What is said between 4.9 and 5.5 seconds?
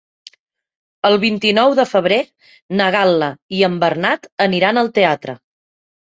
teatre.